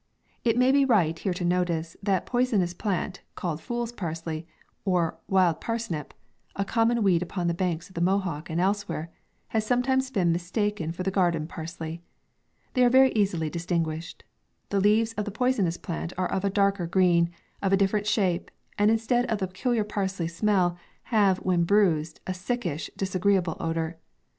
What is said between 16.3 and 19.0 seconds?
of a darker green, of a different shape, and